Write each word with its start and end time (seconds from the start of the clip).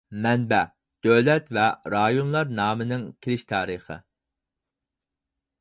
مەنبە: 0.25 0.61
دۆلەت 1.07 1.51
ۋە 1.57 1.67
رايونلار 1.95 2.55
نامىنىڭ 2.61 3.07
كېلىش 3.27 3.47
تارىخى. 3.53 4.03